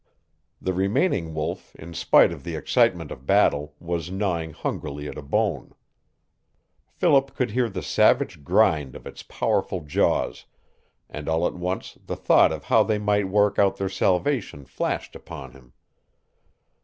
The 0.59 0.73
remaining 0.73 1.35
wolf 1.35 1.75
in 1.75 1.93
spite 1.93 2.31
of 2.31 2.43
the 2.43 2.55
excitement 2.55 3.11
of 3.11 3.27
battle 3.27 3.75
was 3.79 4.09
gnawing 4.09 4.49
hungrily 4.53 5.07
at 5.07 5.15
a 5.15 5.21
bone. 5.21 5.75
Philip 6.89 7.35
could 7.35 7.51
hear 7.51 7.69
the 7.69 7.83
savage 7.83 8.43
grind 8.43 8.95
of 8.95 9.05
its 9.05 9.21
powerful 9.21 9.81
jaws, 9.81 10.45
and 11.07 11.29
all 11.29 11.45
at 11.45 11.53
once 11.53 11.99
the 12.03 12.15
thought 12.15 12.51
of 12.51 12.63
how 12.63 12.81
they 12.81 12.97
might 12.97 13.27
work 13.29 13.59
out 13.59 13.77
their 13.77 13.89
salvation 13.89 14.65
flashed 14.65 15.15
upon 15.15 15.51
him. 15.51 15.71